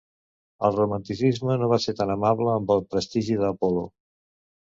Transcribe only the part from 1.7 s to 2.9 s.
va ser tan amable amb el